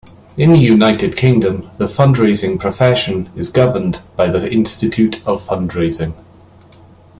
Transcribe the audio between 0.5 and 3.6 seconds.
the United Kingdom the fundraising profession is